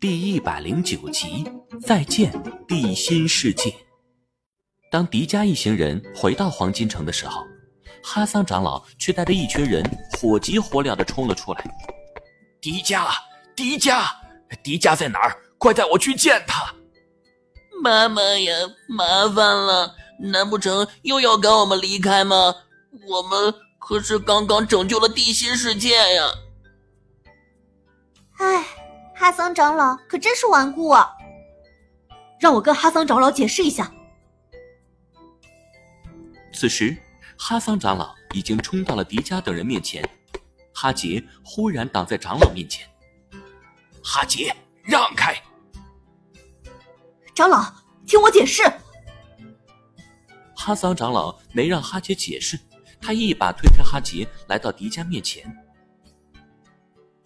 [0.00, 1.44] 第一百零九集，
[1.82, 2.32] 再见
[2.66, 3.70] 地心世界。
[4.90, 7.44] 当迪迦一行人回到黄金城的时候，
[8.02, 9.84] 哈桑长老却带着一群人
[10.18, 11.62] 火急火燎的冲了出来。
[12.62, 13.08] 迪迦，
[13.54, 14.06] 迪迦，
[14.62, 15.36] 迪迦在哪儿？
[15.58, 16.74] 快带我去见他！
[17.82, 18.54] 妈妈呀，
[18.88, 22.54] 麻烦了，难不成又要赶我们离开吗？
[23.06, 26.24] 我们可是刚刚拯救了地心世界呀！
[28.38, 28.64] 唉，
[29.20, 31.06] 哈桑长老可真是顽固啊！
[32.38, 33.92] 让我跟哈桑长老解释一下。
[36.54, 36.96] 此时，
[37.36, 40.02] 哈桑长老已经冲到了迪迦等人面前，
[40.72, 42.88] 哈杰忽然挡在长老面前。
[44.02, 45.36] 哈杰，让开！
[47.34, 47.62] 长老，
[48.06, 48.62] 听我解释。
[50.56, 52.58] 哈桑长老没让哈杰解释，
[53.02, 55.44] 他一把推开哈杰，来到迪迦面前。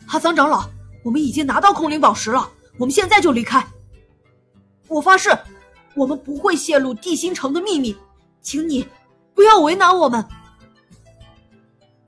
[0.08, 0.68] 哈桑长老。
[1.04, 3.64] 我们已经拿到空灵宝石了，我们现在就离开。
[4.88, 5.30] 我发誓，
[5.94, 7.96] 我们不会泄露地心城的秘密，
[8.40, 8.88] 请你
[9.34, 10.26] 不要为难我们。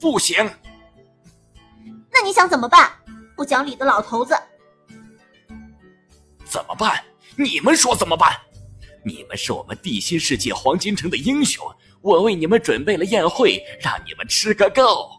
[0.01, 0.51] 不行。
[2.11, 2.91] 那你想怎么办？
[3.37, 4.35] 不讲理的老头子！
[6.45, 7.05] 怎么办？
[7.37, 8.35] 你们说怎么办？
[9.05, 11.65] 你们是我们地心世界黄金城的英雄，
[12.01, 15.11] 我为你们准备了宴会，让你们吃个够。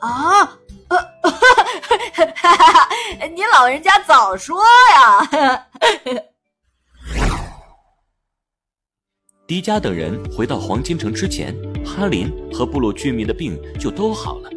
[0.00, 0.44] 啊！
[0.44, 1.53] 哈哈，
[2.36, 2.88] 哈
[3.34, 5.68] 你老人家早说呀！
[9.46, 14.50] 迪迦等人回到黄金城之前，哈林和部落居民的病就都好了。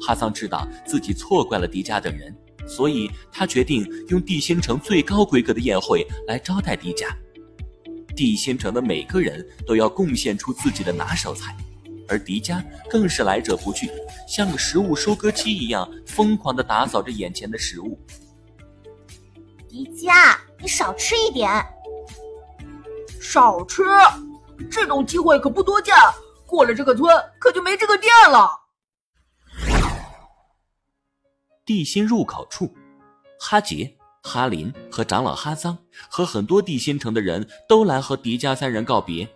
[0.00, 2.36] 哈桑知道自己错怪了迪迦等人，
[2.66, 7.08] 所以他决定用地心城最高规格的宴会来招待迪迦。
[8.14, 11.56] 地心城的每个人都要贡献出自己的拿手菜。
[12.08, 13.90] 而迪迦更是来者不拒，
[14.26, 17.98] 像个食物收割机一样疯狂地打扫着眼前的食物。
[19.68, 21.48] 迪迦，你少吃一点，
[23.20, 23.82] 少吃，
[24.70, 25.94] 这种机会可不多见。
[26.46, 27.06] 过了这个村，
[27.38, 28.50] 可就没这个店了。
[31.66, 32.74] 地心入口处，
[33.38, 35.76] 哈杰、哈林和长老哈桑
[36.08, 39.28] 和很多地心城的人都来和迪迦三人告别。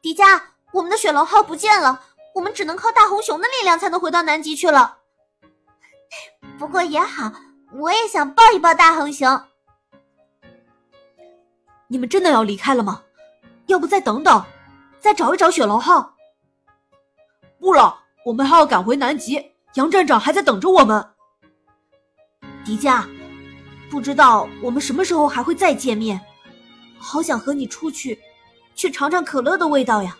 [0.00, 0.40] 迪迦。
[0.76, 2.02] 我们的雪龙号不见了，
[2.34, 4.98] 我们只能靠大红熊的力量才能回到南极去了。
[6.58, 7.32] 不过也好，
[7.72, 9.40] 我也想抱一抱大红熊。
[11.88, 13.02] 你们真的要离开了吗？
[13.68, 14.44] 要不再等等，
[15.00, 16.14] 再找一找雪龙号？
[17.58, 21.02] 不了，我们还要赶回南极，杨站长还在等着我们。
[22.66, 23.02] 迪迦，
[23.90, 26.20] 不知道我们什么时候还会再见面，
[26.98, 28.20] 好想和你出去，
[28.74, 30.14] 去尝尝可乐的味道呀。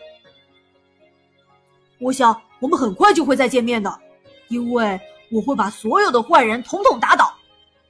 [1.99, 4.01] 我想我们很快就会再见面的，
[4.49, 7.35] 因为我会把所有的坏人统统打倒，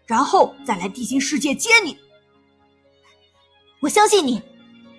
[0.06, 1.97] 然后再来地心世界接你。
[3.81, 4.41] 我相信你，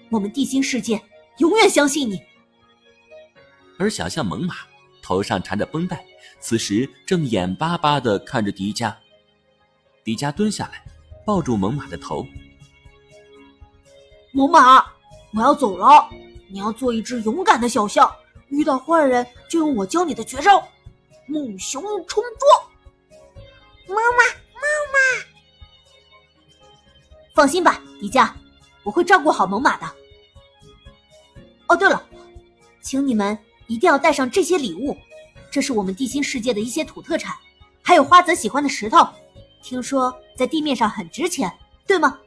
[0.09, 1.01] 我们地心世界
[1.37, 2.21] 永远相信你。
[3.79, 4.53] 而小象猛犸
[5.01, 6.05] 头上缠着绷带，
[6.39, 8.93] 此时正眼巴巴的看着迪迦。
[10.03, 10.83] 迪迦蹲下来，
[11.25, 12.25] 抱住猛犸的头。
[14.31, 14.83] 猛犸，
[15.33, 16.09] 我要走了，
[16.49, 18.09] 你要做一只勇敢的小象。
[18.49, 20.65] 遇到坏人就用我教你的绝招——
[21.27, 22.67] 木熊冲撞。
[23.87, 24.61] 妈妈，妈
[24.93, 25.25] 妈，
[27.33, 28.31] 放心吧，迪迦，
[28.83, 29.85] 我会照顾好猛犸的。
[31.67, 32.05] 哦，对了，
[32.81, 33.37] 请你们
[33.67, 34.97] 一定要带上这些礼物，
[35.51, 37.35] 这是我们地心世界的一些土特产，
[37.81, 39.07] 还有花泽喜欢的石头，
[39.61, 41.51] 听说在地面上很值钱，
[41.85, 42.19] 对吗？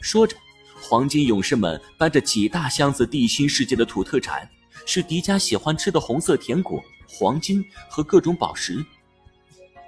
[0.00, 0.36] 说着。
[0.82, 4.50] 黄金勇士们搬着几大箱子地心世界的土特产，
[4.84, 8.84] 是迪迦喜欢吃的红色甜果、黄金和各种宝石。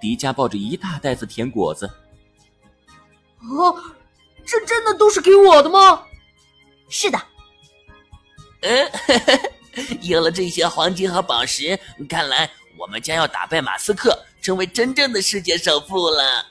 [0.01, 1.91] 迪迦抱着一大袋子甜果子。
[3.41, 3.77] 哦，
[4.47, 6.05] 这真的都是给我的吗？
[6.89, 7.21] 是的。
[8.61, 8.91] 嗯，
[10.03, 11.79] 有了这些黄金和宝石，
[12.09, 16.47] 看来我们将要打败马斯克，成为真正的世界首富了。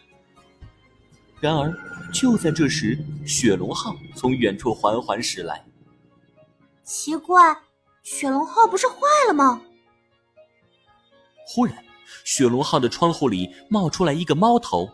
[1.40, 1.74] 然而。
[2.14, 5.66] 就在这时，雪龙号从远处缓缓驶来。
[6.84, 7.58] 奇怪，
[8.04, 8.96] 雪龙号不是坏
[9.28, 9.62] 了吗？
[11.46, 11.84] 忽然，
[12.24, 14.90] 雪龙号的窗户里冒出来一个猫头。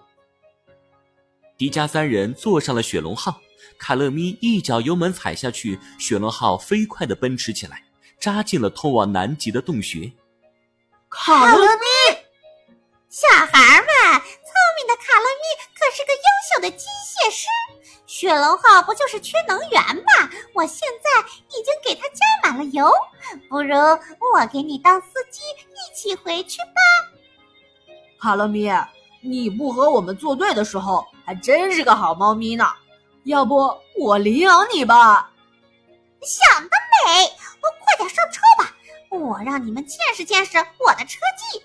[1.58, 3.42] 迪迦三人坐上了雪龙号，
[3.78, 7.84] 卡乐咪一脚油门踩下去，雪龙号飞快的奔驰起来，
[8.18, 10.12] 扎进了通往南极的洞穴。
[11.10, 11.86] 卡乐咪，
[13.10, 13.90] 小孩们。
[14.50, 15.46] 聪明的卡乐咪
[15.78, 16.20] 可是个优
[16.50, 16.86] 秀的机
[17.20, 17.46] 械师，
[18.06, 20.30] 雪龙号不就是缺能源吗？
[20.54, 22.92] 我现在已经给它加满了油，
[23.50, 27.12] 不如我给你当司机，一起回去吧。
[28.20, 28.72] 卡乐咪，
[29.22, 32.66] 你不和我们作对的时候，还真是个好猫咪呢。
[33.26, 35.32] 要不我领养你吧？
[36.22, 36.70] 想得
[37.06, 37.24] 美！
[37.62, 38.76] 我快点上车吧，
[39.10, 41.62] 我让你们见识见识我的车技。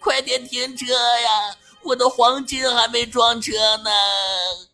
[0.00, 1.56] 快点停车呀！
[1.82, 4.67] 我的黄金还没装车呢。